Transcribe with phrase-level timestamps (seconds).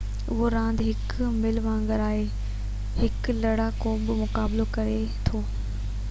[0.33, 2.23] اهو راند هڪ ملهہ وانگر آهي
[3.01, 4.21] هڪ لڙاڪو ٻي کان
[4.63, 4.97] مقابلو ڪري
[5.29, 5.43] ٿو